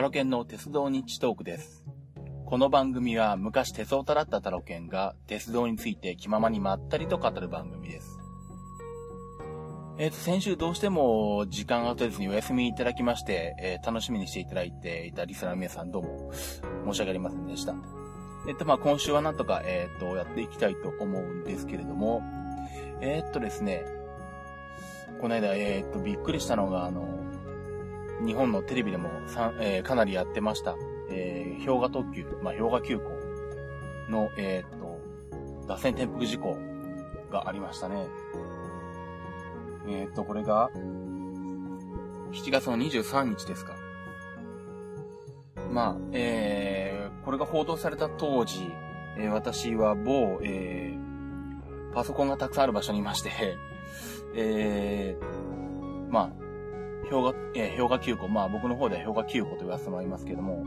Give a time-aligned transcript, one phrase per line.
[0.00, 1.84] タロケンの鉄道日トークです。
[2.46, 8.18] この番組は昔鉄オタだったタロケンが鉄道について気ままにまったりと語る番組です。
[9.98, 17.74] えっ、と、先週どうしても時間が取れずにお休みいただきまして、えー楽しみにしていただいていたリスナーの皆さんどうも申し訳ありませんでした。
[18.48, 22.22] えっ、と、まあ、今週はなんとか、えっ、と、やっていきたいと思うんですけれども、
[23.02, 23.84] えっ、とですね、
[25.20, 27.19] この間、えっ、と、びっくりしたのが、あの、
[28.24, 30.76] 日本のテレビでもさ、えーかなりやってました。
[31.10, 33.10] えー、氷河特急、まあ、氷河急行
[34.10, 35.00] の、えっ、と、
[35.66, 36.56] 脱線転覆事故
[37.30, 38.06] がありましたね。
[39.88, 40.70] えっ、と、これが、
[42.32, 43.74] 7月の23日ですか。
[45.72, 48.70] まあ、えー、これが報道された当時、
[49.16, 53.30] えー私は某、えー、パソコンがたくさんある場所にいまして、
[54.34, 56.39] えー、まあ、
[57.10, 60.64] 氷河、えー氷河急行、まあ僕の方では氷河急行と言わせてもらいますけども、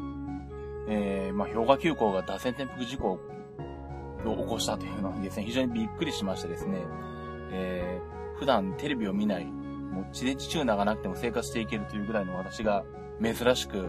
[0.87, 3.19] えー、まあ氷河急行が脱線転覆事故を
[4.25, 6.79] 起こしたというのにですね、非常にびっくりしましてですね、
[7.51, 12.83] えー、普段テレビを見ない、もう地デジチューナーがなくても生活していけるというぐらいの私が
[13.21, 13.85] 珍しく、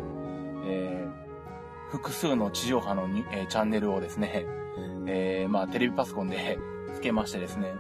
[0.67, 4.47] えー、複数の地上波のに、えーチャンネルをですね、
[5.07, 6.59] えー、まあテレビパソコンで
[6.95, 7.75] つけましてですね、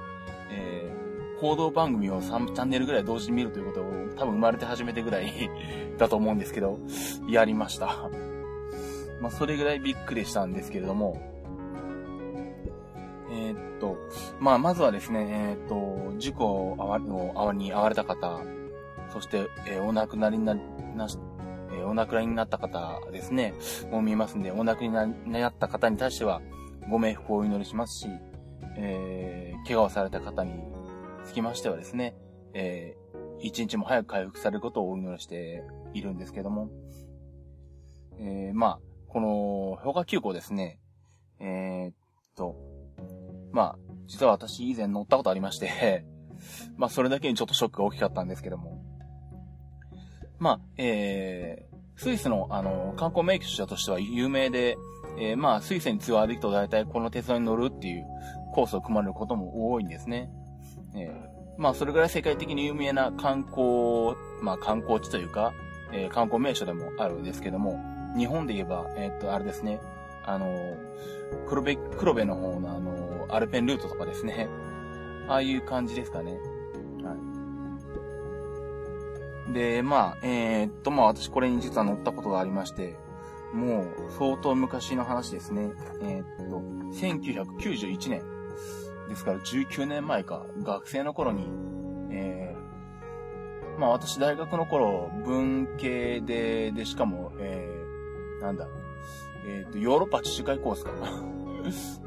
[0.50, 1.05] えー
[1.41, 5.51] 報道番組を3チャンネルぐらい同時に見るということを多分生まれて初めてぐらい
[5.98, 6.79] だと思うんですけど、
[7.29, 8.11] やりました。
[9.20, 11.20] まあ、それぐらいびっくりしたんですけれども、
[13.31, 13.97] えーっと、
[14.39, 18.41] まあ、まずはですね、えーっと、事故をあわのあわに遭われた方、
[19.12, 20.55] そして、えーお亡くなりにな
[20.97, 21.19] なし、
[21.73, 23.55] えーお亡くなりになった方ですね、
[23.91, 26.41] もう見えますんで、お亡くなりになった方に対しては、
[26.91, 28.08] ご冥福をお祈りしますし、
[28.77, 30.52] えー、怪我をされた方に
[31.25, 32.14] つきましてはですね、
[32.52, 33.04] えー、
[33.45, 35.63] 一日も早く回復されることをお祈りして
[35.93, 36.71] いるんですけども、
[38.19, 38.79] えー、まあ、
[39.09, 40.79] この、氷河急行ですね、
[41.41, 41.95] えー、っ
[42.37, 42.57] と、
[43.53, 46.07] まあ、実は私以前乗ったことありまして、
[46.79, 48.83] まあ、それだけにちょっとショックが大きかったんですけども、
[50.39, 54.79] まあ、えー、スイスの、あの、観光名所としては有名で、
[55.19, 58.07] えー、まあ、スイスにツアーで行くと大体この鉄道に乗るっていう
[58.55, 60.31] コースを組まれることも多いんですね。
[60.97, 65.53] えー、まあ、それぐらい世界的に有名な観光、まあ、観光地というか、
[65.92, 67.81] えー観光名所でもあるんですけども、
[68.17, 69.81] 日本で言えば、えーっと、あれですね、
[70.25, 70.77] あの、
[71.47, 74.48] 黒部、黒部の方のあの、アルペンルートとかですね、
[75.29, 76.39] ああいう感じですかね。
[77.03, 77.17] は
[79.48, 79.53] い。
[79.53, 82.97] で、まあ、えーっと、まあ、私これに実は乗ったことがありまして、
[83.53, 83.87] もう、
[84.19, 85.70] 相当昔の話ですね。
[86.03, 86.61] えーっと、
[86.98, 88.33] 1991年。
[89.09, 91.47] ですから19年前か、学生の頃に、
[92.11, 98.67] えー、まあ私大学の頃、文系で、で、しかも、えー、なんだ、
[99.47, 101.23] えっ、と、ヨーロッパ地中海コースかな。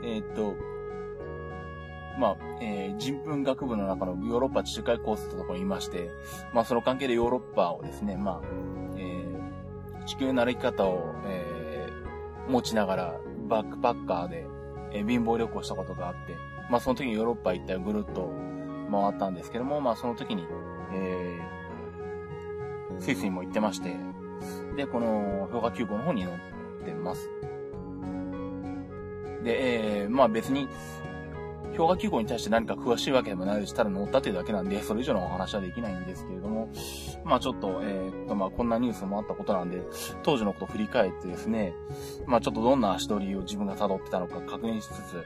[0.03, 0.55] えっと、
[2.19, 6.09] まあ、えー人文学部の中のヨーロッパ地中海コースってところにいまして、
[6.53, 8.47] まあその関係でヨーロッパをですね、まあ、
[8.97, 9.37] えー
[10.05, 11.57] 地球の歩き方を、えー
[12.49, 13.15] 持ちながら、
[13.49, 14.47] バックパッカーで、
[14.93, 16.33] えー貧乏旅行したことがあって、
[16.69, 18.31] まあその時にヨーロッパ一帯をぐるっと
[18.91, 20.45] 回ったんですけども、まあその時に、
[20.93, 23.95] えー、スイスにも行ってまして、
[24.75, 27.29] で、この氷河急行の方に乗ってます。
[29.43, 30.67] で、えー、まあ別に、
[31.71, 33.73] 氷河急行に対して何か詳しいわけでもないです。
[33.73, 36.69] ただ乗ったというだけなんで、それ以上のお話はできないんですけれども、
[37.23, 39.81] まあちょっと、えーっと、まあこんなニュースもあったことなんで、
[40.23, 41.73] 当時のことを振り返ってですね、
[42.25, 45.25] まあちょっとどんな足取りを自分が辿ってたのか確認しつつ、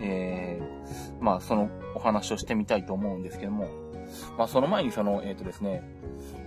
[0.00, 3.68] えー、まあそのお話をしてみたいと思うんですけども、
[4.36, 5.82] まあその前にその、えーっとですね、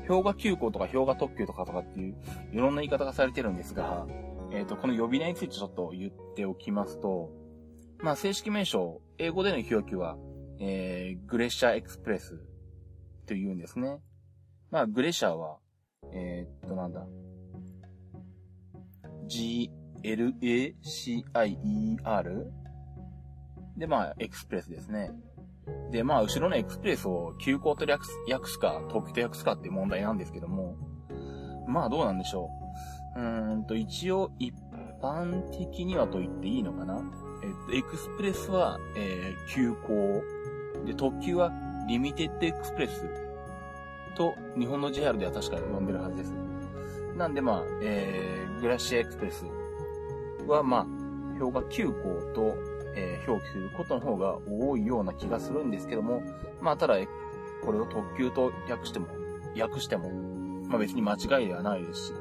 [0.07, 2.15] 氷河急行とか氷河特急とかとかっていう、
[2.53, 4.07] いろんな言い方がされてるんですが、
[4.51, 7.29] えっ、と、この呼び名についてちょっと言っておきますと、
[7.99, 10.17] まあ正式名称、英語での表記は、
[10.59, 12.41] えー、グレッシャーエクスプレス
[13.27, 13.99] というんですね。
[14.71, 15.57] まあグレッシャーは、
[16.11, 17.05] えーっとなんだ、
[19.27, 19.69] G-L-A-C-I-E-R
[23.79, 25.11] で、まあ、エクスプレスですね。
[25.91, 30.75] で、まあ、後ろのエクスプレスを急行と略す訳すか、特急と訳すかっていう問題なんですけども、
[31.67, 32.49] まあ、どうなんでしょ
[33.15, 33.19] う。
[33.19, 34.53] うーんと、一応、一
[35.01, 37.01] 般的にはと言っていいのかな
[37.41, 40.21] えっと、エクスプレスは、えー、急行。
[40.85, 41.51] で、特急は、
[41.87, 43.05] リミテッドエクスプレス。
[44.15, 46.33] と、日本の JR では確かに呼んでるはずです。
[47.15, 49.45] なんで、まあ、えー、グラシアエクスプレス
[50.47, 50.85] は、まあ、
[51.39, 51.93] 氷河急行
[52.33, 52.55] と、
[52.99, 56.21] えー表記することの方が多いような気がするんですけども、
[56.61, 56.95] まあ、ただ、
[57.63, 59.07] これを特急と訳しても、
[59.59, 60.09] 訳しても、
[60.67, 62.13] まあ別に間違いではないですし、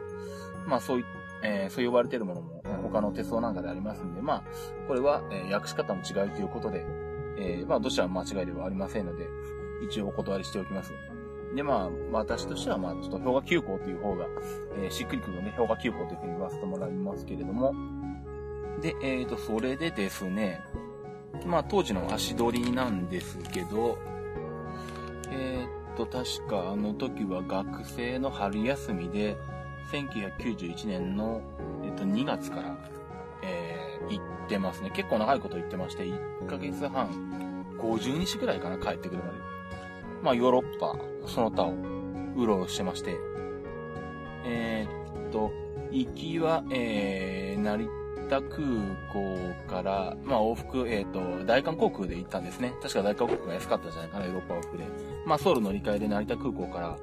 [0.66, 1.04] まあそうい、
[1.42, 4.42] えー、そう呼ばれているものも他の鉄道なんかでありますんで、まあ、
[4.86, 6.84] これは、えー、訳し方の違いということで、
[7.38, 9.26] えー、まあ、どちらも間違いではありませんので、
[9.84, 10.92] 一応お断りしておきます。
[11.54, 14.26] で、まあ、私としては、まあ、ちょっと氷河急行という方が、
[14.82, 17.74] えー、しっくりくるので、氷河急行というふうに言わせてもらいますけれども、
[18.80, 20.60] で、えっ、ー、と、それでですね、
[21.46, 23.98] まあ、当時の足取りなんですけど、
[25.30, 29.36] えっ、ー、と、確かあの時は学生の春休みで、
[29.92, 31.40] 1991年の、
[31.84, 32.76] えっ、と、2月から、
[33.42, 34.90] えー、行ってますね。
[34.90, 37.08] 結構長いこと行ってまして、1ヶ月半、
[37.78, 39.38] 50日くらいかな、帰ってくるまで。
[40.22, 40.96] まあ、ヨーロッパ、
[41.26, 41.74] その他を、
[42.36, 43.16] うろうろしてまして、
[44.44, 44.86] え、
[45.28, 45.50] っと、
[45.90, 47.88] 行きは、えー、成
[48.28, 48.58] 田空
[49.12, 49.36] 港
[49.66, 52.72] から、まあ往復、えっ、ー、と、大韓航空で行ったんですね。
[52.82, 54.84] 確か大韓航空が安かったじゃないかな、ヨーロッパ往復で。
[55.26, 56.96] まあソウル乗り換えで成田空港から、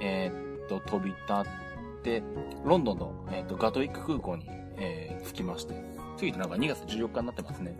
[0.00, 2.22] えっ、ー、と、飛び立って、
[2.64, 4.46] ロンドンの、えっ、ー、と、ガトウィック空港に、
[4.76, 5.74] えー、着きまして。
[6.16, 7.76] 次てなんか2月14日になってますね。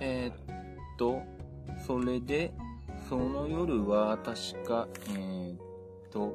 [0.00, 1.22] えっと、
[1.86, 2.52] それで、
[3.08, 6.34] その夜は確か、えっと、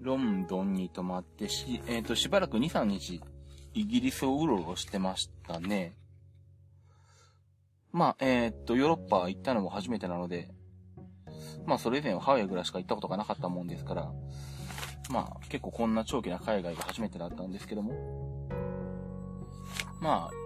[0.00, 3.20] ロンドンに泊まってし、えっ、と、しばらく2、3日
[3.74, 5.94] イギリスをうろうろしてましたね。
[7.92, 10.50] まあ、えー、っと、ヨーロッパ行ったのも初めてなので、
[11.66, 14.10] まあ、それ以前はハワイぐらいしか行ったことがなかったもんですから、
[15.10, 18.48] まあ、結構こんな長期な海外が初めてだったんですけども、
[20.00, 20.42] まあ、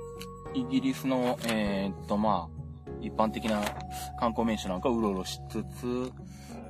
[0.55, 3.63] イギリスの、えー、っと、まあ、一般的な
[4.19, 6.13] 観光名所なんかうろうろしつつ、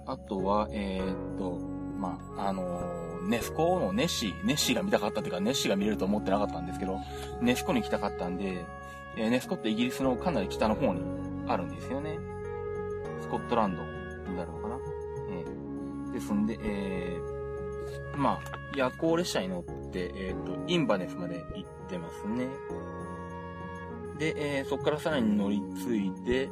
[0.07, 1.59] あとは、えー、っと、
[1.99, 6.99] まあ、あのネスコのネッシー、ネッシーが見たかったっていうか、ネッシーが見れると思ってなかったんですけど、
[7.41, 8.65] ネスコに来たかったんで、
[9.17, 11.01] えー、ネスコってイギリスのかなり北の方に
[11.49, 12.19] あるんですよね。
[13.21, 13.83] スコットランド
[14.31, 14.79] になるのかな。
[15.31, 22.49] えー、ですんで、えー、まあ、夜行列車に乗って、えっ、ー、と、インバネスまで行ってますね。
[24.19, 26.49] で、えー、そこからさらに乗り継いで、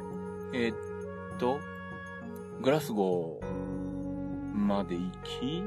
[0.53, 0.73] えっ
[1.37, 1.59] と、
[2.61, 5.63] グラスゴーまで行き、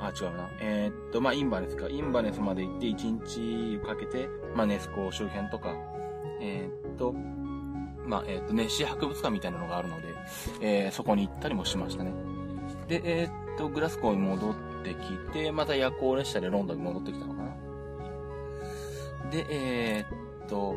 [0.00, 0.48] あ、違うな。
[0.60, 1.88] えー、っと、まあ、インバネスか。
[1.88, 5.74] インバネスまで行って1日かけて、まあ、ネスコ周辺とか、
[6.40, 7.12] えー、っと、
[8.06, 10.08] まあ、えー、っと、ネッシー博物館みたいなのがあるので、
[10.60, 12.12] えー、そこに行ったりもしましたね。
[12.88, 19.30] で、えー、っと、グラスコーに戻ってきて、また夜行列車でロンドンに戻ってきたのかな。
[19.30, 20.74] で、えー、っと、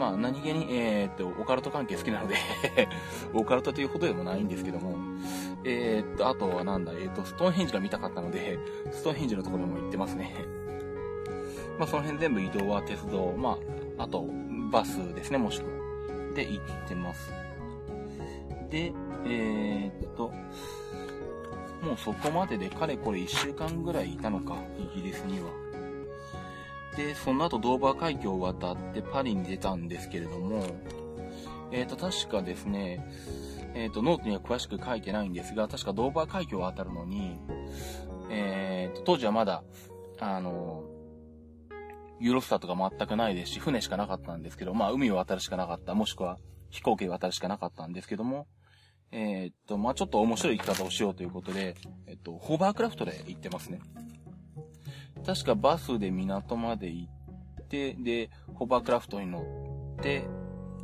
[0.00, 2.36] まあ、何気に、えー、っと、オカルト関係好きなので
[3.34, 4.96] オカルトというほどでもないんですけども、
[5.64, 8.58] えー、っと、あとはなんだ、えー、っと、ストーンヘンジが見たかったので、
[8.92, 10.34] ストーンヘンジのところにも行ってますね。
[11.78, 13.58] まあ、その辺全部移動は鉄道、ま
[13.98, 14.26] あ、あと、
[14.70, 16.34] バスですね、もしくは。
[16.34, 17.32] で、行ってます。
[18.70, 18.92] で、
[19.26, 20.32] えー、っと、
[21.82, 24.56] もうそこまででかれこれ1週間ぐらいいたのか、
[24.94, 25.46] イギリスには。
[26.96, 30.64] で、その後ドーバー海峡を渡ってパリに出たんですけれども、
[31.72, 33.06] えっ、と、確かですね、
[33.74, 37.38] えっ、ー、と、ノートには詳しく書いてないんですが、確かドーバー海峡を渡るのに、
[38.30, 39.62] えっ、ー、と、当時はまだ、
[40.18, 40.84] あの、
[42.20, 46.38] ユーロスターとか全くないですし、船しかなかったんですけど、まあ、海を渡るしかなかった、もしくは
[46.70, 48.46] 飛行機を渡るしかなかったんですけども、
[49.12, 51.74] えっ、と、まあ、ちょっと面白い生き方をしようということで、
[52.06, 53.80] えっ、と、ホバークラフトで行ってますね。
[55.26, 60.24] 確かバスで港まで行って、で、ホバークラフトに乗って、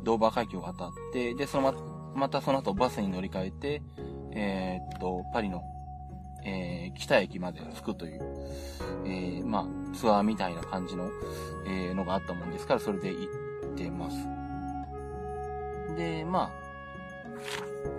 [0.03, 3.81] ドーバー海峡を渡って、で、そのま、ままたその後バスに乗り換えて、
[4.31, 5.61] えー、っと、パリの、
[6.43, 8.21] えー、北駅まで着くという、
[9.05, 11.11] えー、まあ、ツアーみたいな感じの、
[11.67, 13.29] えー、のがあったもんですから、それで行
[13.73, 14.17] ってます。
[15.95, 16.51] で、まあ、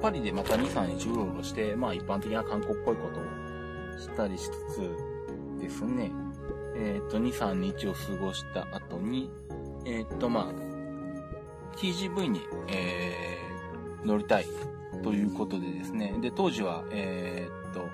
[0.03, 6.11] パリでまた2、3日うろうろして、まあ一般的な観光っぽいことをしたりしつつですね、
[6.77, 9.31] えっ、と、2、3日を過ごした後に、
[9.85, 13.48] えっ、と、まあ、TGV に、え
[14.05, 14.47] 乗りたい
[15.03, 16.15] ということでですね。
[16.21, 17.89] で、当時は、えー、っと、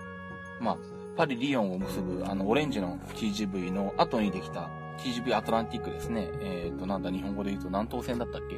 [0.61, 0.78] まあ、
[1.16, 6.28] パリ・リヨンを結ぶ、あの、オレンジの TGV の後にできた TGV アトランティックですね。
[6.40, 8.56] えー、っと、なんだ、日本語で言うと南東線だったっけ？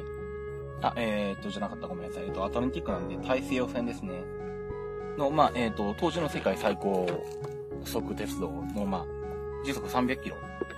[0.81, 2.25] あ、えー、っと、じゃなかった、ごめんなさい。
[2.25, 4.23] えっと、アトランティックなんで、大西洋線ですね。
[5.17, 7.07] の、まあ、えっと、当時の世界最高
[7.83, 9.05] 速鉄道の、まあ、
[9.65, 10.35] 時速300キロ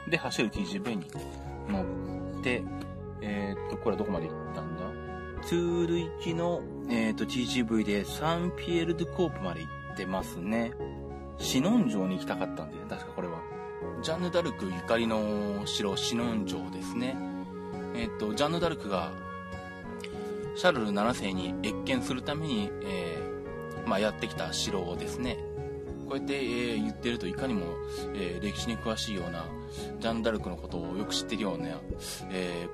[0.09, 1.05] で走る TGV に
[1.67, 1.83] 乗
[2.39, 2.63] って、
[3.21, 4.68] えー、っと、これはどこまで行ったん
[5.45, 10.71] ツール行きの、え、ー、と、TGV でサンピエール・ドゥ・コープまで行ってますね。
[11.39, 13.39] シノン城に行きたかったんで、確かこれは。
[14.01, 17.17] ジャンヌ・ダルクゆかりの城、シノン城ですね。
[17.95, 19.11] えっ、ー、と、ジャンヌ・ダルクが、
[20.55, 25.37] シャルル7世に謁見するために、えー、まあ、やってきた城をですね、
[26.09, 27.65] こうやって、えー、言ってるといかにも、
[28.13, 29.45] えー、歴史に詳しいような、
[29.99, 31.79] ジャンヌダルクのことをよく知ってるような、
[32.31, 32.67] え、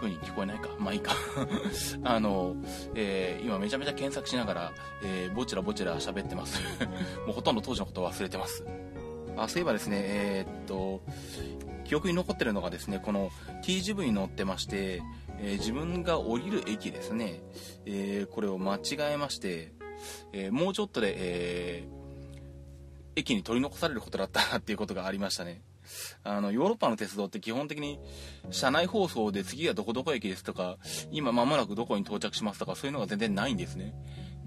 [0.00, 0.68] 風に聞こえないか。
[0.78, 1.14] まあいいか。
[2.04, 2.56] あの、
[2.94, 4.72] えー、今めちゃめちゃ検索しながら、
[5.04, 6.60] えー、ぼちらぼちら喋ってます。
[7.26, 8.64] もうほとんど当時のことを忘れてます。
[9.36, 11.02] あ、そういえばですね、えー、っと、
[11.84, 13.30] 記憶に残ってるのがですね、この
[13.62, 15.02] TGV に乗ってまして、
[15.38, 17.42] えー、自分が降りる駅ですね、
[17.86, 19.72] えー、これを間違えまして、
[20.32, 21.88] えー、もうちょっとで、え
[23.16, 25.62] 駅に取り残されることだったなっていうことがありましたね。
[26.22, 27.98] あの、ヨーロッパの鉄道って基本的に
[28.50, 30.78] 車内放送で次はどこどこ駅ですとか、
[31.10, 33.94] 今間もなくどこに到着しますとか、そういうのが全然ないんですね。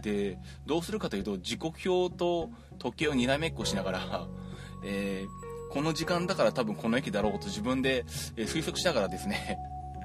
[0.03, 4.27] で、どうするかというと、時刻表と時計をにらめっこしながら、
[4.85, 9.57] えー、この時間だから多分この駅だろうと自分で、え推測しながらですね、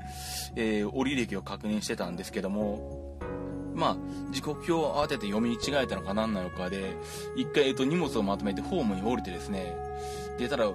[0.56, 3.18] えー、降りる駅を確認してたんですけども、
[3.74, 3.96] まあ、
[4.32, 6.96] 時刻表を慌てて読み違えたのか何なのかで、
[7.36, 9.76] 一回、えっと、荷物をまとめてホームに降りてですね、
[10.38, 10.68] で、ただ、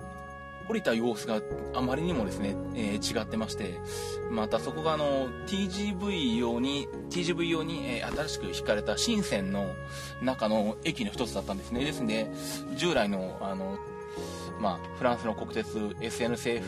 [0.68, 1.42] 降りた様子が
[1.74, 3.80] あまりにもですね、えー、違ってまして、
[4.30, 9.68] またそこがあの、TGV 用に、TGV 用に、えー、新しく引かれた新線の
[10.22, 11.84] 中の駅の一つだったんですね。
[11.84, 12.30] ですんで、
[12.76, 13.78] 従来の、あの、
[14.60, 16.62] まあ、フランスの国鉄 SNCF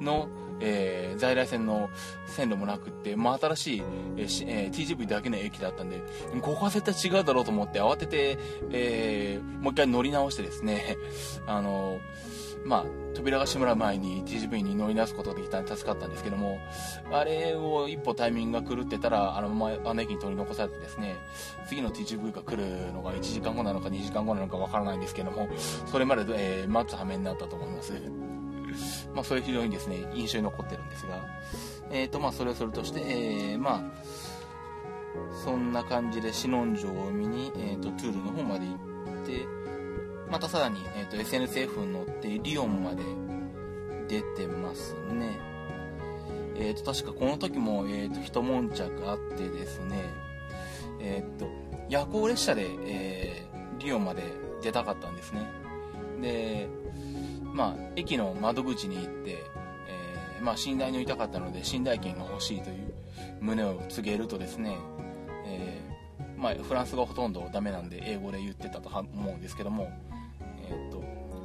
[0.00, 0.28] の、
[0.60, 1.90] えー、在来線の
[2.26, 3.82] 線路もなくって、まあ、新しい、
[4.16, 6.00] えー、TGV だけの駅だったんで、
[6.40, 8.38] ここは絶対違うだろうと思って慌てて、
[8.70, 10.96] えー、もう一回乗り直してですね、
[11.46, 11.98] あの
[12.64, 16.58] まあ、扉が閉まる前に TGV に乗り出すことができたんで助かったんですけども、
[17.12, 21.16] あれを一歩タイミングが狂ってたら、あのまま、あの駅に取り残されてですね、
[21.66, 25.48] 次の TGV が来るのが1時間後なのか2時間後なのかわからないんですけども、
[25.86, 27.92] それまで、えー、待つ羽目になったと思います。
[29.14, 31.20] まあ、それ非常にですね、印象に残ってるんですが、
[31.90, 33.82] えっ、ー、と、まあ、それをそれとして、えー、まあ、
[35.44, 38.76] そんな感じでシノン城を見に、えっ、ー、と、トゥールの方まで行っ
[39.26, 39.61] て、
[40.32, 43.02] またさらに、えっ、と、SNSF に乗ってリヨンまで
[44.08, 45.38] 出てますね。
[46.56, 50.08] えっ、と、確かこの時も、えっ、と、一悶着あってですね、
[51.00, 51.46] えっ、と、
[51.90, 53.46] 夜行列車で、え
[53.78, 54.22] リヨンまで
[54.62, 55.46] 出たかったんですね。
[56.22, 56.66] で、
[57.52, 62.94] まあ、駅の窓口に行って、え、まあ、寝台に乗りたかったので、寝台券が欲しいという
[63.42, 64.78] 旨を告げるとですね、
[65.44, 65.78] え、
[66.38, 69.90] まあ、フランス語ほとんどダメなんで、英語で言ってたと思うんですけども、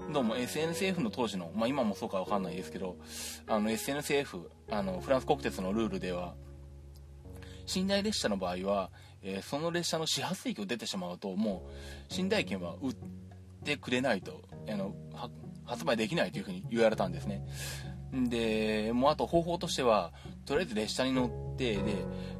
[0.10, 2.96] どうも SNCF の当時の、まあ、今もそうかわかんないですけど、
[3.46, 6.34] あの SNCF、あの、フランス国鉄のルールでは、
[7.76, 8.90] 寝台列車の場合は、
[9.22, 11.68] えー、その列車の始発駅を出てしまうと、も
[12.10, 12.96] う、寝台券は売っ
[13.66, 14.96] てくれないと、あの、
[15.66, 17.46] 発売できないというふうに言われたんですね。
[18.14, 20.14] で、もうあと方法としては、
[20.46, 21.82] とりあえず列車に乗って、で、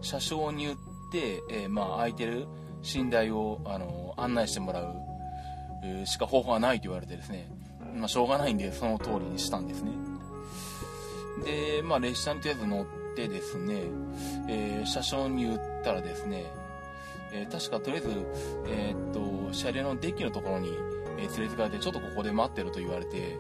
[0.02, 0.78] 車掌に言っ
[1.12, 2.48] て、えー、まあ空いてる
[2.96, 7.52] 寝台を、あの、案内してもらう、しか方法はないと言われてですね、
[7.96, 9.92] まあしょうがないんで、その通りにしたんですね。
[11.44, 13.84] で、まあ列車にとりあえず乗ってですね、
[14.50, 16.52] えー、車掌に言ったらですね、
[17.34, 18.10] え確かとりあえず、
[18.68, 20.72] えっと、車両のデッキのところに、
[21.18, 23.38] え、連れてかれて、ちょっとここで待ってると言われて、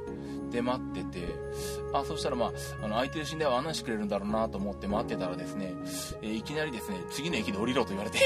[0.51, 1.27] で、待ってて、
[1.93, 2.51] あ、そしたらまあ、
[2.83, 5.73] あの、空いてる寝台を案内してくれるんだろうなと思って待ってたらですね、
[6.21, 8.19] え、いきなりですね、次の駅で降りろと言われて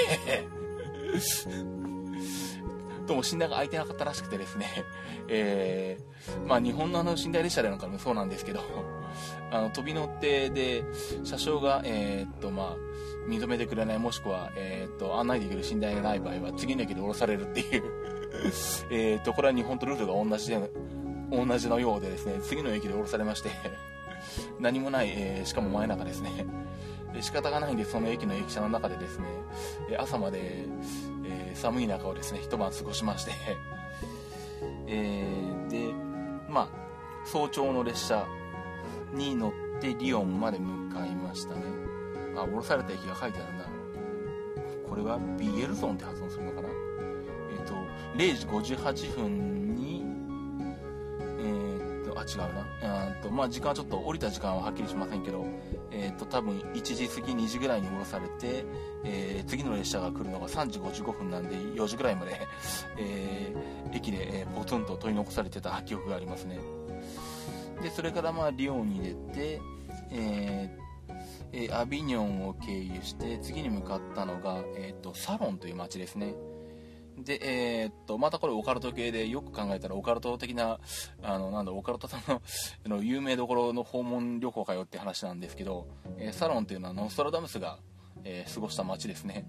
[3.11, 4.67] どうも寝台が空いてなかったらしくてですね、
[5.27, 8.61] えー、まあ日本のあの寝台列車でなんかもそうなんですけど、
[9.51, 10.85] あの、飛び乗ってで、
[11.25, 17.83] 車掌が、えー、っと、まあ、認めてくれない、もしくは、えー、っと、案内できる寝台がない場合は、次の駅で降ろされるっていう。
[18.91, 20.71] えっと、これは日本とルールが同じで、
[21.29, 23.49] 同じのようでですね、次の駅で降ろされまして。
[24.61, 26.45] 何もない、えー、しかも真夜中ですね。
[27.19, 29.25] 仕方がないんで、その駅の駅舎の中でですね、
[29.97, 30.65] 朝まで、
[31.25, 33.31] えー、寒い中をですね、一晩過ごしまして
[34.87, 35.93] えー、で、
[36.49, 36.67] まあ、
[37.25, 38.25] 早朝の列車
[39.13, 39.51] に乗っ
[39.81, 41.61] てリヨンまで向かいましたね。
[42.35, 43.65] あ、降ろされた駅が書いてあるな。
[44.87, 46.69] これはビエルソンって発音するのかな？
[46.69, 47.73] えっと
[48.15, 49.60] 0時58分、
[52.21, 52.37] あ、違う
[52.81, 53.07] な。
[53.07, 55.45] うんと、まあ、時間はちょっと降りた時間ははっきりしませんけど、
[55.91, 58.65] えー、っと、多分1時過ぎ、2時ぐらいに降ろされて、
[59.03, 62.39] えー、次の列車が来るのが3時55分なんで、4時ぐらいまで、
[62.97, 66.59] えー、駅で、え、ポツンと取り残されてた記憶がありますね。
[67.81, 69.61] で、それからまあ、リオンに出て、
[70.11, 70.69] え、
[71.73, 76.33] アビニョンを経由して、次に向かったのが、えっ、と、サロンという街ですね。
[77.17, 80.79] で、えー、っと、またこれオカルト系でよく考えたらオカルト的な、
[81.21, 85.87] あの、なんだ、オカルトさんの有名どころの訪問旅行かよって話なんですけど、
[86.17, 87.79] えー、サロンっていうのはノストラダムスが、
[88.23, 89.45] えー、過ごした街ですね。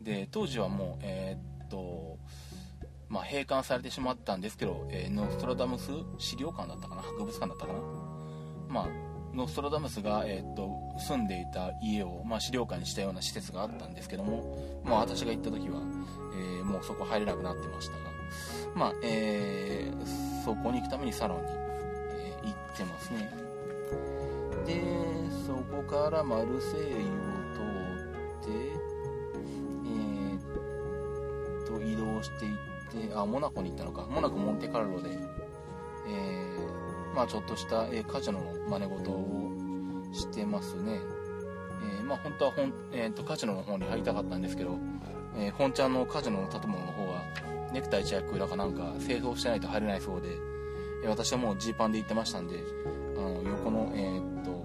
[0.00, 2.18] で、当時はもう、え、っと、
[3.08, 7.78] まあ、閉館されてしまったんですけど、えー、ノストラダムス資料館だったかな博物館だったかな
[8.68, 8.88] まあ、
[9.34, 15.80] ノストラダムスが、え、っと、住んでいた家を、まあ、資料館にしたような施設があったんですけども、まあ、私が行った時は、
[16.36, 18.04] えー、もうそこ入れなくなってましたが、
[18.74, 23.30] まあ、えー、そこに行くためにサロンに、えー、行ってますね。
[24.66, 24.82] で、
[25.46, 26.90] そこからマルセイユを
[27.54, 28.50] 通って、
[29.86, 34.06] えー、と、移動していって、あ、モナコに行ったのか。
[34.10, 35.10] モナコ、モンテカルロで、
[36.08, 39.50] えー、まあちょっとした、えー、カジノの真似事を
[40.12, 41.00] してますね。
[41.98, 44.78] えー、まあ本当は本、えーと、カジノの方に入りたかったんですけど、
[45.36, 47.22] えー、本ちゃんのカジノの建物の方は、
[47.72, 50.28] ネクタイ着だかなんか清掃してないと入れないそうで、
[51.02, 52.62] えー、私はもうジーパンで行ってましたんで、
[53.16, 54.64] あの、横の、えー、っと、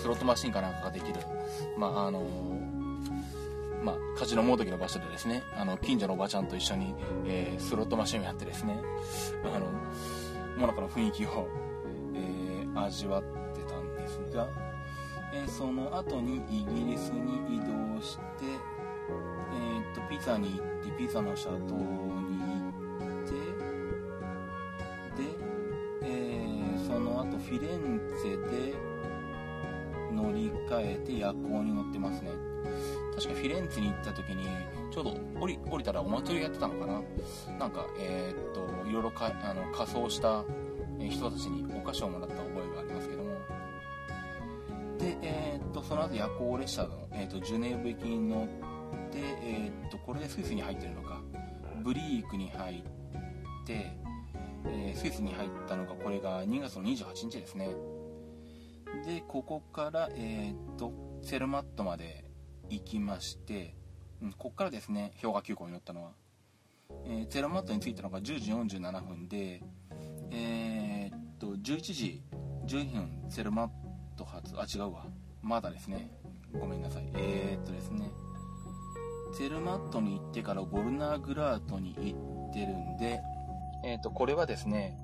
[0.00, 1.20] スロットマシンかなんかができる、
[1.76, 2.22] まあ、あの
[3.82, 8.80] まあ、カジノモードキの場所でですね、あの、近所のおばちゃんと一緒に、えー、スロットマシンをやってですね、
[9.44, 9.66] あの、
[10.58, 11.48] モナコの雰囲気を、
[12.14, 13.22] えー、味わっ
[13.54, 14.48] てたんですが、
[15.32, 18.22] えー、その後にイギリスに移動して、
[20.08, 21.84] ピザに行って、ピザのシャトーに
[22.40, 22.68] 行
[23.22, 23.28] っ
[25.16, 25.28] て、で、
[26.02, 28.74] えー、その後フィレンツェで
[30.12, 32.30] 乗り換えて夜行に乗ってますね。
[33.14, 34.46] 確かフィレンツェに行った時に、
[34.90, 37.02] ちょうど降り降りたらお祭りやってたのかな
[37.58, 40.44] なんか、えー、っと、いろいろかあの仮装した
[40.98, 43.30] 人たちにお菓子をもらった覚えがありますけども。
[44.98, 48.65] で、えー、っと、その後夜行列車の、えー、っと、ジュネーブ駅に乗って、
[49.16, 51.22] でえー、っと、これでスイスに入ってるのか。
[51.82, 52.84] ブリークに入
[53.62, 53.92] って、
[54.66, 57.70] えスイスに入ったのが、これが2月の28日ですね。
[59.06, 62.24] で、ここから、えっと、セルマットまで
[62.68, 63.74] 行きまして、
[64.22, 66.12] うん、ここからですね、氷河急行に乗ったのは。
[67.04, 69.62] えー、ゼロマットに着いたのが10時47分で、
[70.30, 72.22] え、っと、11時
[72.66, 73.68] 11分、ゼロマッ
[74.16, 75.06] ト発、あ、違うわ。
[75.42, 76.10] まだですね。
[76.52, 77.08] ごめんなさい。
[77.14, 78.10] え、っとですね、
[79.32, 82.16] ゼルマットに行ってからゴルナーグラートに行
[82.50, 83.20] ってるんで、
[83.84, 84.96] えっと、これはですね、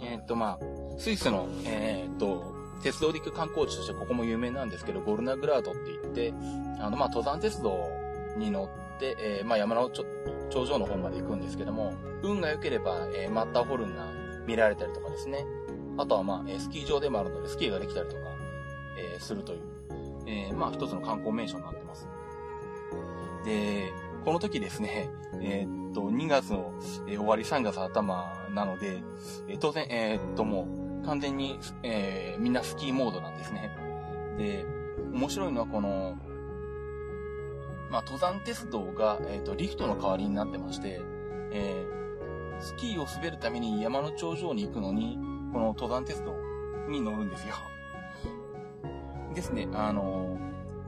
[0.00, 6.34] えっと、まあ、スイスの、えっと、鉄道で行く観光地としてここも有名なんですけど、ゴルナーグラードって言って、
[6.80, 7.88] あの、まあ、登山鉄道
[8.36, 8.64] に乗
[8.96, 14.06] って、えー、まあ、山の頂上の方まで行くんですけども、運が良ければ、えー、マッターホルンが
[14.46, 15.44] 見られたりとかですね。
[15.96, 18.20] あとは、まあ、スキー場でもあるので、スキーができたりとか、
[18.98, 19.60] えー、するという、
[20.26, 21.77] えー、まあ、一つの観光名所になって。
[23.44, 23.92] で、
[24.24, 26.72] この時ですね、 えー、っと、2月の、
[27.06, 29.02] えー、終わり3月頭なので、
[29.48, 30.66] えー、当然、え、っと、も
[31.02, 33.70] う、完全に、えー、みんなスキーモードなんですね。
[34.36, 34.66] で、
[35.12, 36.16] 面白いのはこの、
[37.90, 41.00] まあ、登山鉄道が、えっ、と、リフトの代わりになってまして、
[41.50, 45.18] えー、スキーを滑るために山の頂上に行くのに、
[45.52, 46.34] この登山鉄道
[46.88, 47.54] に乗るんですよ。
[49.34, 50.27] ですね、あの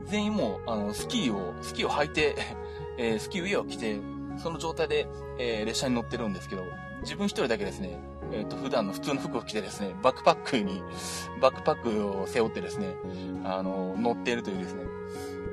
[0.05, 2.35] 全員もう、あの、スキーを、スキーを履いて、
[2.97, 3.99] えー、スキーウェアを着て、
[4.37, 6.63] その状態で、えー、列車に乗ってるんですけど、
[7.01, 7.99] 自分一人だけですね、
[8.31, 10.81] えっ、ー、と、普段の普通の服を着てですね、バックパックに、
[11.41, 12.95] バックパックを背負ってですね、
[13.43, 14.83] あの、乗っているというですね、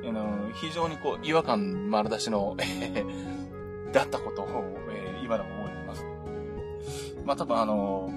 [0.07, 3.05] あの、非常にこう、違和感丸出しの、え
[3.91, 6.05] だったことを、え、今でも覚えています。
[7.25, 8.11] まあ、多分あの、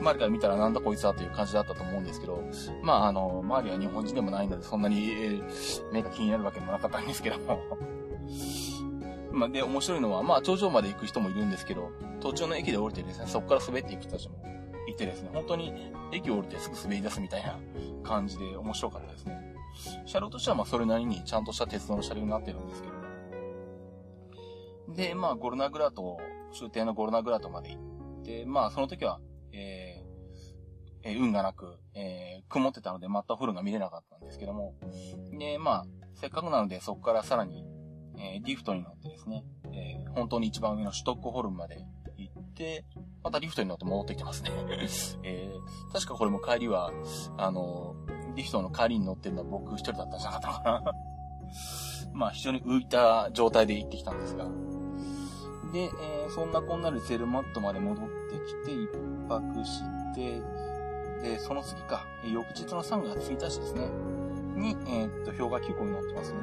[0.00, 2.42] 周りから見たらなんだこいつはという感じだったと思うんですけど、
[2.82, 7.60] まあ、あの、周りは日本人でもないので、そんなに、えー、目が気になるわけでもなかったんですけども。
[9.32, 14.42] まあ、で、面白いのは、まあ、頂上まで行く人もいるんですけど、途中の駅で降りてですね、そこから滑っていく人たちも
[14.88, 15.72] いてですね、本当に
[16.12, 17.58] 駅を降りてすぐ滑り出すみたいな
[18.02, 19.54] 感じで面白かったですね。
[20.06, 22.94] 車両としてはまあそれなりにちゃんとした鉄道の車両になってるんですけど。
[24.94, 26.18] で、まあゴルナグラト、
[26.52, 29.20] 終点のゴルナグラトまで行って、まあその時は、
[29.58, 34.74] えー、運がなく、えー、曇ってたのでマッターフルが見れなかったんですけども、
[35.38, 37.64] で、まあ、せっかくなのでそこからさらに、
[38.16, 41.84] えー、リフトに乗ってですね、えー、本当に一番上のシュトックホルンまで
[42.16, 42.84] 行って、
[43.22, 44.50] またリフトに乗って戻ってきてますね。
[45.22, 46.92] えー、確かこれも帰りは、
[47.36, 47.94] あの、
[48.34, 50.92] リフトの帰りに乗ってるのは僕一人だったんじゃなかったのかな。
[52.12, 54.44] まあ非常に浮いた状態で行ってきたんですが。
[55.72, 58.88] で、えー、そんなこんなでセルマットまで戻ってきて、一
[59.28, 59.82] 泊し
[60.14, 60.40] て、
[61.22, 63.88] で、その次か、翌日の3月1日ですね、
[64.54, 66.38] に、えー、っと、氷河急行に乗ってますね。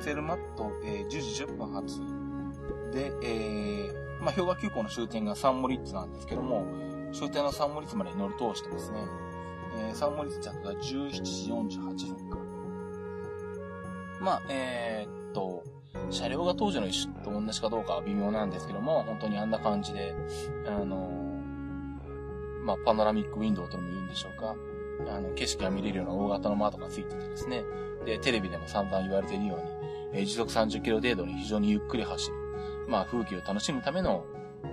[0.00, 2.00] セルマット、えー、10時10分発
[2.92, 6.64] で、えー、まあ、氷河急行の終点がサンモリッツなんですけども、
[7.12, 8.98] 終点のサンモリッツまで乗り通してますね。
[9.78, 12.38] えー、サンモリッツ着が17時48分か。
[14.20, 15.62] まあ、えー、っと、
[16.10, 20.14] 車両が当時の一種と同じかどうかは微妙なんですけども、本当にあんな感じで、
[20.66, 21.10] あの、
[22.64, 24.54] まあ、パノラミックウィンドウとも言うんでしょうか。
[25.14, 27.64] あの、景色が見れるような大型の窓がついててですね。
[28.04, 32.36] で、テレビでも散々言われているように、えー、時速30キロ程度に非常にゆっくり走る。
[32.88, 34.24] まあ、風景を楽しむための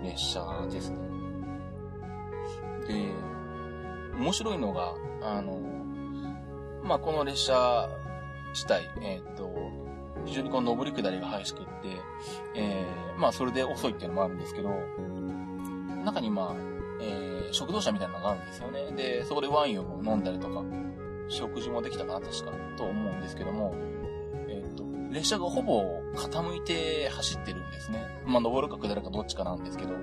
[0.03, 0.97] 列車ですね。
[2.87, 3.11] で、
[4.17, 5.59] 面白いのが、あの、
[6.83, 7.89] まあ、この列車
[8.53, 9.49] 自体、えー、っと、
[10.25, 11.71] 非常にこの上り下りが激しくって、
[12.55, 14.69] えー、まあ、それで遅いっていうのもあるんですけど、
[16.03, 16.55] 中にまあ、
[17.01, 18.91] えー、食堂車みたいなのがあるんですよね。
[18.91, 20.63] で、そこでワインを飲んだりとか、
[21.27, 23.75] 食事もできたかな、確か、と思うんですけども、
[24.47, 25.83] えっ、と、列車がほぼ
[26.15, 28.05] 傾いて走ってるんですね。
[28.25, 29.93] まあ、登るか下るかどっちかなんですけど。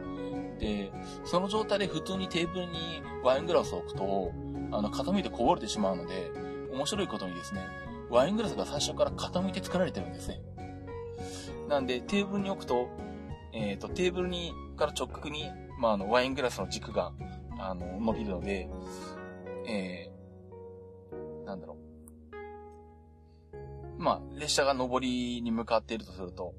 [0.58, 0.92] で、
[1.24, 4.32] その状態で普通にテーブルにワイングラスを置くと、
[4.70, 6.30] あの、傾いてこぼれてしまうので、
[6.72, 7.66] 面白いことにですね、
[8.12, 10.40] ワイングラスが最初から傾いて作られてるんですね。
[11.68, 12.88] なんで、テーブルに置くと、
[13.52, 15.50] えっ、ー、と、テーブルに、から直角に
[15.82, 17.12] まあ、あの、ワイングラスの軸が、
[17.58, 18.68] あの、伸びるので、
[19.66, 21.81] えー、なんだろう。
[24.02, 26.54] まあ、列車が上りに向かっているとすると、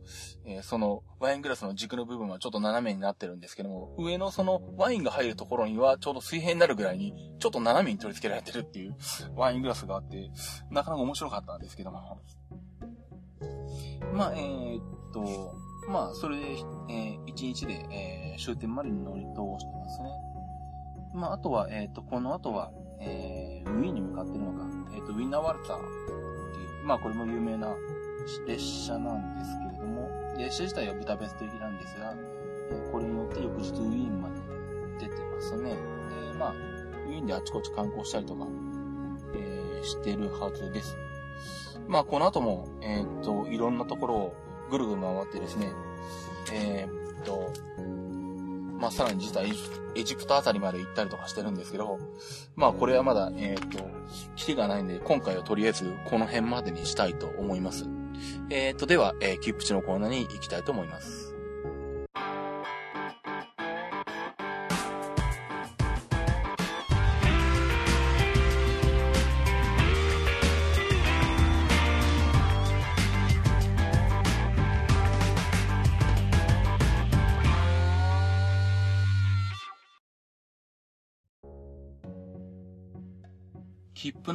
[0.45, 8.95] えー、その、ワイングラスの軸の部分はちょっと斜めになってるんですけども、上のその、ワインが入るところには、ちょうど水平になるぐらいに、ちょっと斜めに取り付けられてるっていう、
[9.35, 10.31] ワイングラスがあって、
[10.71, 12.21] なかなか面白かったんですけども。
[14.13, 15.53] まあ、えー、っと、
[15.89, 16.45] まあ、それで、
[16.89, 20.09] えー、1日で、えー、終点まで乗り通してますね。
[21.13, 26.22] まあ、あとは、えっ、と、この後は、えー、ウィーンに向かってるのか、えっ、と、ウィンナーワルター、
[26.83, 27.75] まあ、これも有名な
[28.45, 32.13] 列車なんですけれども、列車自体はブダペスト行きなんですが、
[32.71, 34.35] え、これによって翌日ウィーンまで
[34.99, 35.71] 出てますね。
[35.71, 35.77] で、
[36.37, 36.51] まあ、
[37.07, 38.47] ウィーンであちこち観光したりとか、
[39.35, 40.97] えー、してるはずです。
[41.87, 44.35] まあ、この後も、えっ、と、いろんなところを
[44.69, 45.71] ぐるぐる回ってですね、
[46.53, 47.51] えー、っと、
[48.79, 49.45] まあ、さらに実は
[49.95, 51.99] エジプトあたりまで行ったりとかしてるんですけど、
[52.55, 53.87] まあ、これはまだ、えー、っと、
[54.35, 57.85] キリがないんで、今回はとりあえずこの辺までにしたいと思います。
[58.49, 61.33] えー、っと、では、えー、キップチのコーナーに行きたいと思います。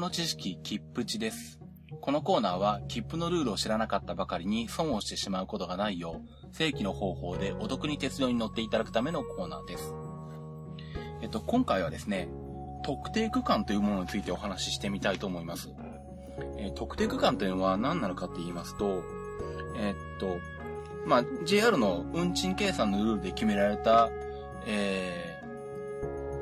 [0.09, 1.61] の知識、切符値です。
[2.01, 9.93] このコーナーは、切符のルールを知らなかったばかりに損をしてしまうことがないよう、正規の方法でお得に鉄道に乗っていただくためのコーナーです。
[11.21, 12.31] えっと、今回はですね、
[12.85, 15.69] 特定区間というものについてお話ししてみたいと思います。
[16.57, 19.03] えー、特定区間というのは何なのかって言いますと、
[19.79, 20.39] えー、っと、
[21.05, 24.09] まあ、JR の運賃計算のルールで決められた、
[24.67, 25.43] え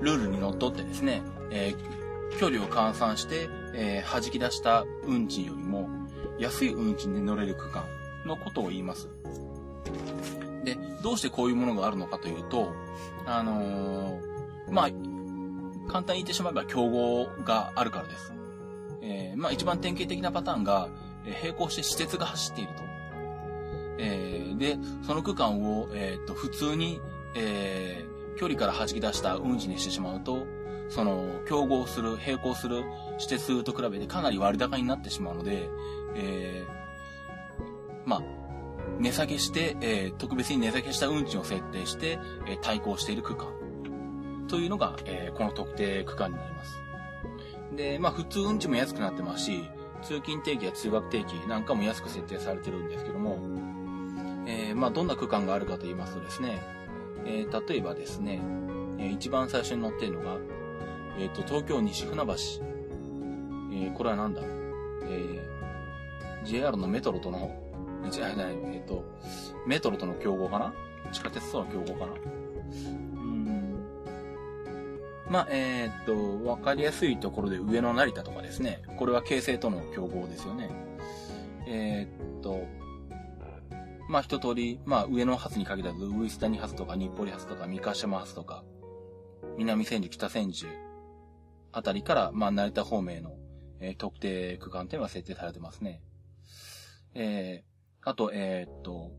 [0.01, 1.96] ー、ルールにのっとってですね、えー、
[2.39, 5.89] 距離を換算して、えー、弾き出した運賃よりも
[6.39, 7.85] 安い運賃で乗れる区間
[8.27, 9.09] のことを言います。
[10.65, 12.73] で、どうしてこういうものがあるのかというと、
[13.25, 14.91] あのー、まあ、
[15.91, 18.33] 簡単に言ってしまえば競合があるからです。
[19.03, 20.89] えー、まあ一番典型的なパターンが、
[21.25, 22.83] え並行して私鉄が走っていると。
[23.99, 27.01] えー、で、その区間を、えっ、と、普通に、
[27.35, 30.47] えー、距離から弾き出した運賃にしてしまうと、
[30.88, 32.85] その、競合する、並行する
[33.20, 35.68] 指定と比べてかなり割高になってしまうので、
[36.14, 38.22] えー、まあ、
[38.99, 43.49] 値下げして、えー、特別に値下げした運賃を設定して、えー、対抗している区間
[44.49, 46.81] というのが、えー、この特定区間になります。
[47.75, 49.68] で、まあ普通運賃も安くなってますし、
[50.03, 53.38] 通勤定期や通学定期なんかも安く設定されてるんですけども、
[54.46, 56.62] えー、まあどんな区間があるかと言いますとですね、
[57.25, 58.40] えー、例えばですね、
[58.99, 60.38] えー、一番最初に乗っているのが、
[61.19, 62.33] えっ、ー、と、東京西船橋。
[62.33, 64.43] えー、これはなんだ？
[64.43, 67.55] えー、JR のメトロとの、
[68.05, 69.05] 違うない、えっ、ー、と、
[69.67, 70.73] メトロとの競合かな？
[71.13, 72.13] 地下鉄との競合かな？
[73.15, 73.85] うん。
[75.31, 78.83] まあ、えっ、と、わかりやすいところで上野成田とかですね。
[78.97, 80.71] これは京成との競合ですよね。
[81.67, 82.07] え
[82.39, 82.61] っと、
[84.09, 88.63] まあ一通り、まあ上野発に限らず、ウイスタニ発とか日暮里発とか三ヶ島発とか、
[89.59, 90.69] 南千住、北千住、
[91.77, 93.37] あたりから、まあ、成田方面の、
[93.81, 96.01] えー、特定区間っていうのが設定されてますね。
[97.15, 99.12] えー、あと、えー、っと、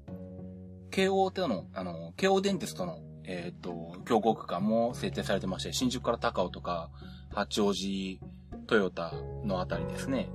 [0.89, 6.89] 京王との、あの、京王電鉄との、えー、っと、競合区間も設定されてまして、新宿から高尾とか、
[7.31, 8.19] 八王子、
[8.65, 10.31] トヨタのあたりですね。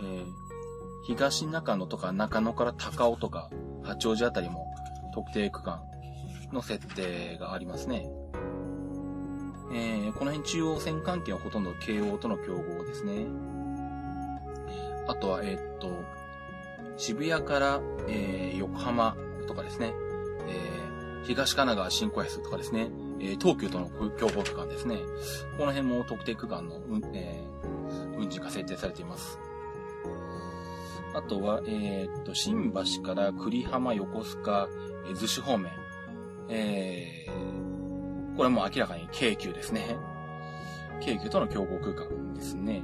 [0.00, 0.26] えー、
[1.06, 3.48] 東中野とか中野から高尾とか
[3.84, 4.66] 八王子あたりも
[5.14, 5.82] 特定区間
[6.52, 8.08] の設定がありますね。
[9.72, 13.26] えー、この辺中央線関係はほとんど京王との競合ですね。
[15.06, 16.02] あとは、えー、っと、
[16.96, 19.94] 渋谷から、えー、横浜とかですね、
[20.48, 24.98] えー、東神奈川新小安とかですね、えー、東急との競合区間ですね。
[25.58, 29.38] この辺も特定区間の、うんえー、運賃が設定されています。
[31.14, 34.68] あとは、えー、っと、新橋から栗浜、横須賀、
[35.06, 35.72] えー、逗子方面。
[36.48, 37.53] えー、
[38.36, 39.96] これも明らかに京急ですね。
[41.00, 42.82] 京急との競合区間ですね。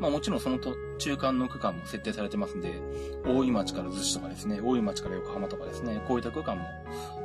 [0.00, 0.58] まあもちろんその
[0.98, 2.80] 中間の区間も設定されてますんで、
[3.24, 6.64] 大井町から逗子とかですね、大井町から横浜とかですね、こういった区間も、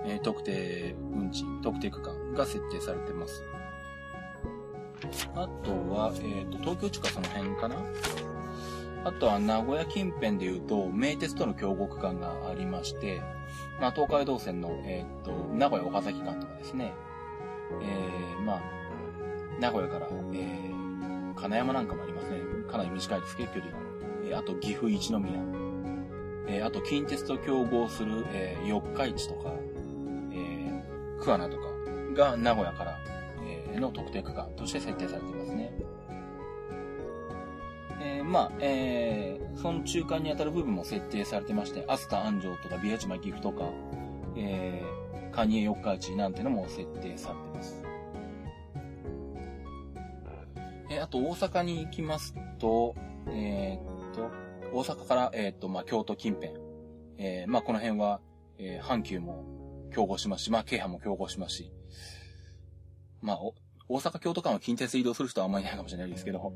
[0.06, 3.44] えー、特定運賃、特定区間が設定されてます。
[5.36, 7.76] あとは、えっ、ー、と、東京地下その辺かな？
[9.04, 13.22] あとは名古屋近辺で言うと、名鉄との競合区間がありまして、
[13.80, 16.94] まあ、東海道線の、えっ、ー、と、名古屋岡崎間とかですね、
[17.82, 18.62] えー、まあ、
[19.60, 22.40] 名古屋から、えー、金山なんかもありますね。
[22.70, 23.78] かなり短いですけど、距離が。
[24.26, 25.34] えー、あと、岐阜一宮。
[26.48, 29.54] えー、あと、近鉄と競合する、えー、四日市とか、
[30.32, 31.64] えー、桑名とか
[32.14, 32.98] が名古屋から、
[33.44, 35.74] えー、の特定区間として設定されていますね。
[38.04, 43.70] えー、まあ、えー、その中間にあたる部分も設定されてまして、アスタ安城とか、ビアチマ岐阜とか、
[44.36, 45.01] えー、
[45.32, 47.84] カニエ四日市なんてのも設定されてます。
[50.90, 52.96] え、あと大阪に行きますと、
[53.28, 54.30] えー、っと、
[54.74, 56.52] 大阪から、えー、っと、まあ、京都近辺。
[57.18, 58.20] えー、まあ、この辺は、
[58.58, 59.46] え、阪急も
[59.94, 61.72] 競合しますし、まあ、京阪も競合しますし、
[63.22, 63.40] まあ、
[63.88, 66.54] 大阪京都間は近鉄移動する人はあんまりいないかもしれないですけど、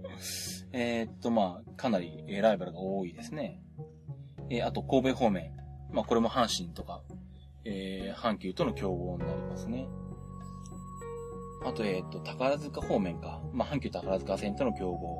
[0.73, 3.61] え、っと、まあ、かなりえライバルが多いですね。
[4.49, 5.51] え、あと神戸方面。
[5.91, 7.03] まあ、これも阪神とか、
[7.65, 9.87] えー、阪急との競合になりますね。
[11.65, 13.41] あと、えっ、と、宝塚方面か。
[13.51, 15.17] まあ、阪急宝塚線との競合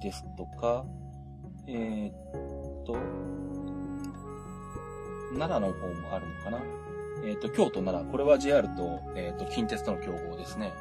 [0.00, 0.84] ですとか、
[1.66, 2.96] えっ、と、
[5.36, 6.60] 奈良の方もあるのかな。
[7.24, 8.10] えっ、と、京都奈良。
[8.10, 10.72] これは JR と、えっ、と、近鉄との競合ですね。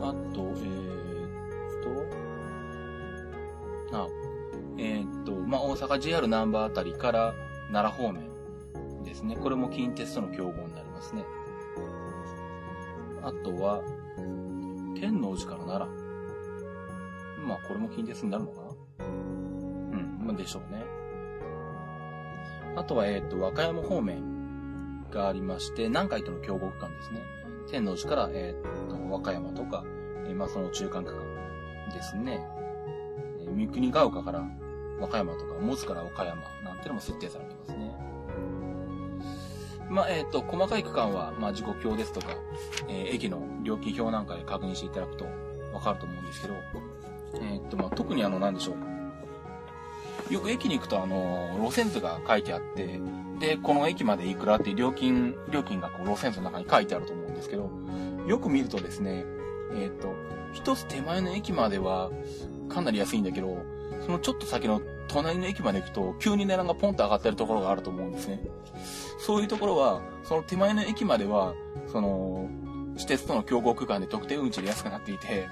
[0.00, 1.82] あと、えー、っ
[3.90, 4.06] と、あ、
[4.78, 7.34] え、っと、まあ、大阪 JR ナンバーあたりから
[7.72, 8.35] 奈良方面
[9.06, 9.36] ですね。
[9.36, 11.24] これも近鉄との競合になりますね。
[13.22, 13.80] あとは、
[14.94, 17.46] 天王寺から奈良。
[17.46, 19.06] まあ、これも近鉄になるのかな？
[19.06, 20.84] うん、まあ、でしょうね。
[22.76, 27.22] あとは、えっ、と、和歌山方面がありまして、南海との競合区間ですね。
[27.70, 29.84] 天王寺から、えっ、と、和歌山とか、
[30.28, 31.22] えまあ、その中間区間
[31.92, 32.44] ですね。
[33.40, 34.44] え三国ヶ丘から
[35.00, 37.85] 和歌山とか、モ津から和歌山なんてのも設定されてますね。
[39.96, 42.36] まあ、えっ、ー、と、細かい区間は、まあ、時刻表ですとか、
[42.86, 45.24] えー、駅の料金表なんかで確認していただくと
[45.72, 46.54] わかると思うんですけど、
[47.40, 48.74] えっ、ー、と、まあ、特にあの、なんでしょ
[50.30, 50.34] う。
[50.34, 53.00] よく駅に行くと、あの、路線図が書いてあって、
[53.40, 57.70] で、この駅までいくらって料金、料金がこう路線図の中に書いてあると思うんですけど、
[58.26, 59.24] よく見るとですね、
[59.72, 60.12] えっ、と、
[60.52, 62.10] 一つ手前の駅までは
[62.68, 63.56] かなり安いんだけど、
[64.04, 68.40] そのちょっと先の隣の駅まで行くと、急に値段がポンと上がってるところがあると思うんですね。
[69.18, 71.54] そういうところは、その手前の駅までは、
[71.90, 72.48] その、
[72.96, 75.48] 私鉄との競合区間で特定運賃で安くなっていて、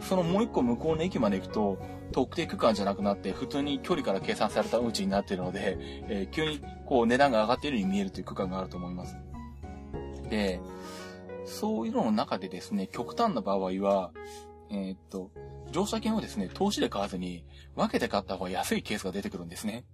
[0.00, 1.78] そのもう一個向こうの駅まで行くと、
[2.12, 5.76] 特定区間じゃなくなって、普通に距離から計算された運賃になっているので、
[6.08, 9.16] えー、急にこう値段が上がっているように見えるという区間があると思います。
[10.28, 10.60] で、
[11.44, 14.10] そういうのの中でですね、極端な場合は、
[14.70, 15.30] えー、っと、
[15.70, 19.84] 乗車券をですね、投資で買わずに、分けて買った方が安いケースが出てくるんですね。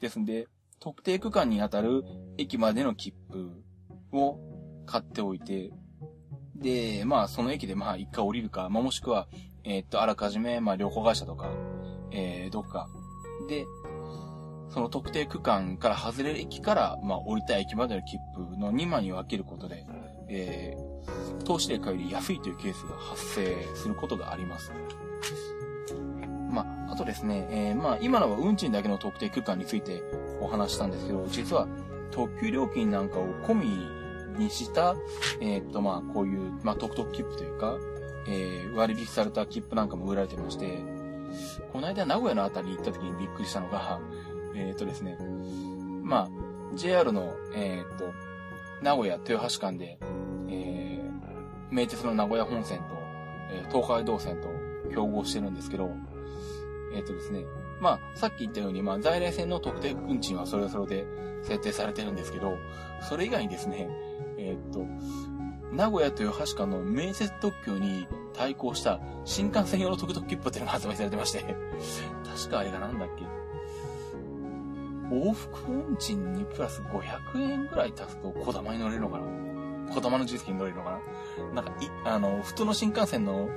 [0.00, 0.46] ですんで、
[0.80, 2.04] 特定区間にあたる
[2.36, 3.50] 駅までの切符
[4.12, 4.38] を
[4.86, 5.70] 買っておいて、
[6.54, 9.28] で、まあ、その駅でまあ、一回降りるか、まあ、もしくは、
[9.64, 11.50] えー、っと、あらかじめ、まあ、旅行会社とか、
[12.10, 12.88] えー、どっか
[13.48, 13.64] で、
[14.70, 19.86] その特定区間から外れる駅から、まあ、降りたい駅までの切符の2枚に分けることで、
[20.28, 20.87] えー、
[21.44, 24.72] 投資税より安いというケースが発生することがあります。
[26.50, 30.02] まあ、あとですね、えー、まあ、今のは運賃だけの特定区間について
[30.40, 31.68] お話したんですけど、実は
[32.10, 33.98] 特急料金なんかを込み
[34.38, 34.94] にした、
[35.40, 37.76] えー、っと、まあ、こういう、まあ、特特切符というか、
[38.28, 40.78] えー、割引された切符なんかも売られてまして、
[41.72, 44.00] この間名古屋のあたり行った時にびっくりしたのが、
[44.54, 45.18] えー、っとですね、
[46.02, 48.12] まあ、JR の、えー、っと、
[48.82, 49.98] 名古屋豊橋間で、
[50.48, 50.77] えー、
[51.70, 52.84] 名鉄の名古屋本線と、
[53.50, 54.48] えー、東海道線と
[54.94, 55.90] 競合してるんですけど、
[56.94, 57.44] えっ、とですね、
[57.80, 61.06] まあ、さっき言ったように、まあ、在来線の特定運賃はそれはそれで
[61.42, 62.56] 設定されてるんですけど、
[63.08, 63.88] それ以外にですね、
[64.38, 64.86] えっ、と、
[65.72, 71.44] 名古屋と豊橋間の面接特急に対抗した新幹線用の特特切符っていうのが発売されてまして、
[72.24, 73.24] 確かあれがなんだっけ、
[75.14, 79.24] 往復運賃にプラス500円ぐらい足すと小玉に乗れるのかな。
[79.90, 81.00] 小玉の重機に乗れるのか
[81.52, 81.62] な？
[81.62, 83.48] なんか、い、あの、普通の新幹線の、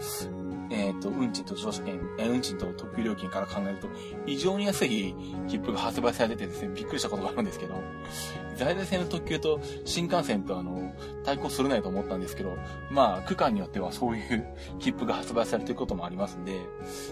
[0.69, 3.87] えっ、ー、と、運賃と乗車券、え運賃と特急料金から考えると、
[4.25, 5.13] 異常に安い
[5.47, 7.75] 切符が発売されててですね、びっくりしたことがあるんですけど、
[8.55, 12.55] 在来線の特急と新幹線とあの、対抗するないと思ったんですけど、
[12.89, 14.45] まあ、区間によってはそういう
[14.79, 16.61] 切符が発売されてることもありますんで、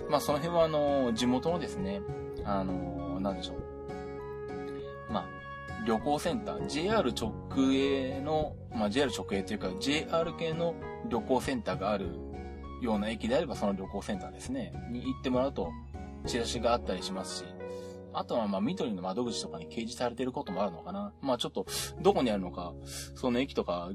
[0.10, 2.02] まあ、その辺はあの、地元のですね、
[2.46, 3.69] あの、なんでしょう。
[5.86, 7.34] 旅行センター、JR 直
[7.74, 10.76] 営の、まあ、JR 直営というか、JR 系の
[11.10, 12.10] 旅行センターがある
[12.82, 15.72] ような駅であれば、その旅行センターですね、に行ってもらうと、
[16.26, 17.46] チラシがあったりしますし、
[18.14, 21.14] あとは、ま、緑の窓口とかに掲示されてることもあるのかな。
[21.22, 21.66] まあ、ちょっと、
[22.02, 22.74] どこにあるのか、
[23.16, 23.92] その駅とか、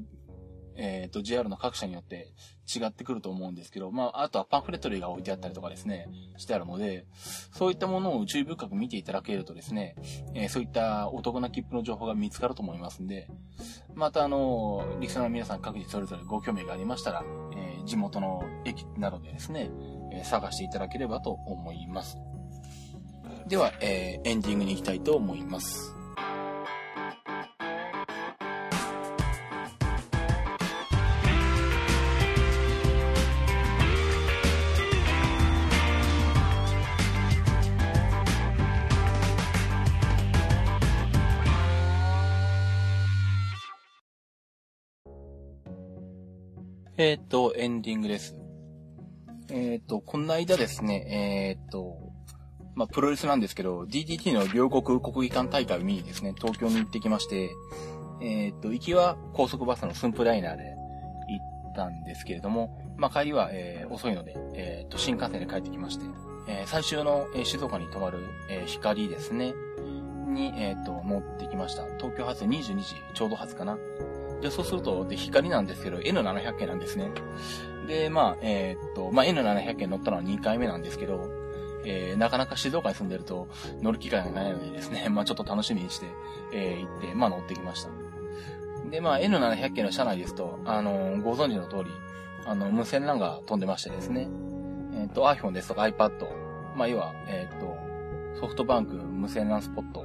[0.76, 2.32] えっ、ー、と、JR の各社によって
[2.74, 7.06] 違ってくると思うんですけど、まあ、あとはパンフレット類が置いてあったりとかですね、してあるので、
[7.52, 9.96] そういったものを注意深く見ていただけるとですね、
[10.34, 13.28] えー、そういったお得な切符の情報が見つかると思いますんで、
[13.94, 17.24] またあの、リスナーの皆さん各自それぞれご興味がありましたら、
[17.56, 19.70] えー、地元の駅などでですね、
[20.12, 22.18] え探していただければと思います。
[23.46, 25.94] では、えエンディングに行きたいと思います。
[47.04, 48.34] えっ、ー、と、エンディングです。
[49.50, 51.98] えっ、ー、と、この間ですね、えっ、ー、と、
[52.74, 57.50] まあ、プロレスなんですけど、DDT の両国国技館大会を見にですね、東京に行ってきまして、
[58.22, 66.06] えっ、と、行きは高速バスのスンプライナーで行ったんですけれども、まあ、帰りは、え遅いので、えっ、と、新幹線で帰ってきまして、
[66.48, 69.52] え最終の、え静岡に泊まる、え光ですね、
[70.26, 71.84] に、えっ、と、乗ってきました。
[71.98, 73.76] 東京発22時、ちょうど発かな。
[74.40, 77.10] で、そうすると、で、光なんですけど、N700 系なんですね。
[77.86, 81.28] で、まあ、えー、っと、まあ、N700 系乗ったのは2回目なんですけど、
[81.84, 83.46] えー、なかなか静岡に住んでると
[83.82, 86.06] 乗る機会がないのでですね、 まあ、ちょっと楽しみにして、
[86.52, 87.90] えー、行って、まあ、乗ってきました。
[88.90, 91.90] で、まあ、N700 系の車内ですと、あのー、ご存知の通り、
[92.46, 94.28] あの、無線 LAN が飛んでましてですね、
[94.94, 96.10] えっ、と、iPhone ですとか iPad、
[96.76, 97.76] まあ、要は、えっ、と、
[98.40, 100.04] ソフトバンク無線 LAN スポット